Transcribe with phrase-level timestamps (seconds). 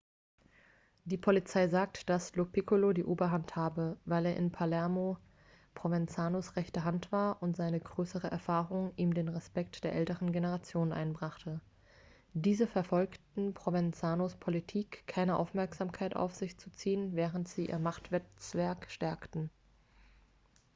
[1.05, 5.19] die polizei sagte dass lo piccolo die oberhand habe weil er in palermo
[5.75, 11.61] provenzanos rechte hand war und seine größere erfahrung ihm den respekt der älteren generationen einbrachte
[12.33, 19.51] diese verfolgten provenzanos politik keine aufmerksamkeit auf sich zu ziehen während sie ihr machtnetzwerk stärkten